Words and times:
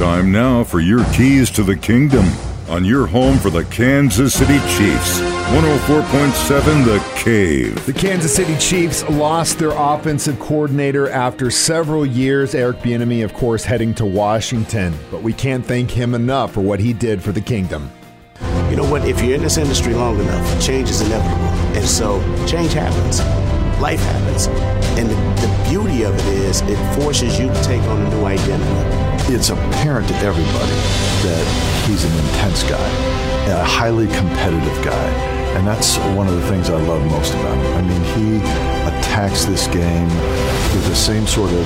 Time 0.00 0.32
now 0.32 0.64
for 0.64 0.80
your 0.80 1.04
keys 1.12 1.50
to 1.50 1.62
the 1.62 1.76
kingdom 1.76 2.24
on 2.70 2.86
your 2.86 3.06
home 3.06 3.36
for 3.36 3.50
the 3.50 3.66
Kansas 3.66 4.32
City 4.32 4.58
Chiefs. 4.60 5.20
104.7 5.20 6.84
The 6.86 7.22
Cave. 7.22 7.84
The 7.84 7.92
Kansas 7.92 8.34
City 8.34 8.56
Chiefs 8.56 9.06
lost 9.10 9.58
their 9.58 9.72
offensive 9.72 10.40
coordinator 10.40 11.10
after 11.10 11.50
several 11.50 12.06
years. 12.06 12.54
Eric 12.54 12.78
Bieniemy, 12.78 13.22
of 13.22 13.34
course, 13.34 13.62
heading 13.62 13.92
to 13.96 14.06
Washington, 14.06 14.94
but 15.10 15.22
we 15.22 15.34
can't 15.34 15.66
thank 15.66 15.90
him 15.90 16.14
enough 16.14 16.54
for 16.54 16.62
what 16.62 16.80
he 16.80 16.94
did 16.94 17.22
for 17.22 17.32
the 17.32 17.42
kingdom. 17.42 17.90
You 18.70 18.76
know 18.76 18.90
what? 18.90 19.04
If 19.04 19.22
you're 19.22 19.34
in 19.34 19.42
this 19.42 19.58
industry 19.58 19.92
long 19.92 20.18
enough, 20.18 20.62
change 20.62 20.88
is 20.88 21.02
inevitable. 21.02 21.44
And 21.76 21.86
so 21.86 22.20
change 22.46 22.72
happens. 22.72 23.20
Life 23.82 24.00
happens. 24.00 24.46
And 24.98 25.10
the, 25.10 25.14
the 25.14 25.59
beauty 25.70 26.02
of 26.02 26.14
it 26.18 26.26
is 26.26 26.60
it 26.62 27.00
forces 27.00 27.38
you 27.38 27.46
to 27.46 27.62
take 27.62 27.82
on 27.82 28.02
a 28.02 28.10
new 28.10 28.24
identity 28.26 29.10
it's 29.32 29.50
apparent 29.50 30.08
to 30.08 30.14
everybody 30.16 30.74
that 31.22 31.86
he's 31.86 32.02
an 32.02 32.12
intense 32.26 32.64
guy, 32.64 32.88
a 33.46 33.62
highly 33.62 34.08
competitive 34.08 34.84
guy. 34.84 35.06
And 35.54 35.66
that's 35.66 35.98
one 36.18 36.26
of 36.26 36.34
the 36.34 36.46
things 36.48 36.68
I 36.68 36.74
love 36.74 37.04
most 37.06 37.34
about 37.34 37.56
him. 37.56 37.72
I 37.78 37.82
mean, 37.82 38.02
he 38.18 38.36
attacks 38.90 39.44
this 39.44 39.68
game 39.68 40.08
with 40.74 40.86
the 40.88 40.96
same 40.96 41.26
sort 41.28 41.52
of 41.52 41.64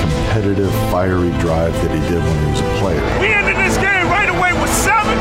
competitive, 0.00 0.72
fiery 0.88 1.30
drive 1.36 1.74
that 1.84 1.92
he 1.92 2.00
did 2.08 2.22
when 2.24 2.36
he 2.44 2.50
was 2.50 2.60
a 2.60 2.72
player. 2.80 3.02
We 3.20 3.28
ended 3.28 3.56
this 3.56 3.76
game 3.76 4.08
right 4.08 4.32
away 4.32 4.56
with 4.56 4.72
seven, 4.72 5.18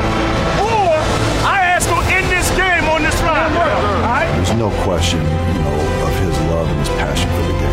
or 0.63 0.95
I 1.43 1.75
ask 1.75 1.89
him 1.89 1.99
end 2.07 2.31
this 2.31 2.47
game 2.55 2.87
on 2.87 3.03
this 3.03 3.19
run. 3.19 3.51
There's 3.51 4.55
no 4.55 4.71
question, 4.83 5.19
you 5.19 5.59
know, 5.59 6.07
of 6.07 6.13
his 6.23 6.35
love 6.47 6.67
and 6.71 6.79
his 6.79 6.89
passion 6.95 7.27
for 7.35 7.43
the 7.51 7.59
game. 7.59 7.70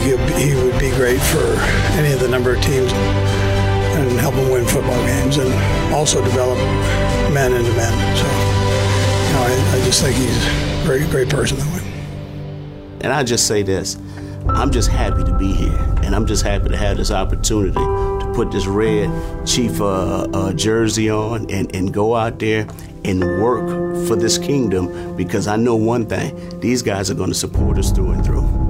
Think 0.00 0.38
he 0.38 0.54
would 0.54 0.78
be 0.80 0.90
great 0.92 1.20
for 1.20 1.44
any 1.92 2.12
of 2.12 2.20
the 2.20 2.28
number 2.28 2.54
of 2.54 2.62
teams 2.62 2.90
and 2.92 4.18
help 4.18 4.34
them 4.34 4.50
win 4.50 4.64
football 4.64 4.96
games 5.04 5.36
and 5.36 5.52
also 5.92 6.24
develop 6.24 6.56
men 7.34 7.52
into 7.52 7.70
men. 7.72 7.92
So, 8.16 8.24
you 9.26 9.32
know, 9.34 9.42
I, 9.44 9.76
I 9.76 9.84
just 9.84 10.02
think 10.02 10.16
he's 10.16 10.46
a 10.46 10.86
great, 10.86 11.10
great 11.10 11.28
person 11.28 11.58
that 11.58 11.66
way. 11.74 11.92
And 13.02 13.12
I 13.12 13.22
just 13.24 13.46
say 13.46 13.62
this 13.62 13.98
I'm 14.48 14.70
just 14.70 14.88
happy 14.88 15.22
to 15.22 15.36
be 15.36 15.52
here, 15.52 15.78
and 16.02 16.16
I'm 16.16 16.24
just 16.24 16.44
happy 16.44 16.70
to 16.70 16.76
have 16.78 16.96
this 16.96 17.10
opportunity 17.10 17.74
to 17.74 18.32
put 18.34 18.50
this 18.50 18.66
red 18.66 19.10
Chief 19.46 19.82
uh, 19.82 20.22
uh, 20.32 20.52
jersey 20.54 21.10
on 21.10 21.50
and, 21.50 21.74
and 21.76 21.92
go 21.92 22.16
out 22.16 22.38
there 22.38 22.66
and 23.04 23.20
work 23.42 23.68
for 24.08 24.16
this 24.16 24.38
kingdom 24.38 25.14
because 25.16 25.46
I 25.46 25.56
know 25.56 25.76
one 25.76 26.06
thing 26.06 26.58
these 26.60 26.80
guys 26.80 27.10
are 27.10 27.14
going 27.14 27.30
to 27.30 27.38
support 27.38 27.76
us 27.76 27.92
through 27.92 28.12
and 28.12 28.24
through. 28.24 28.69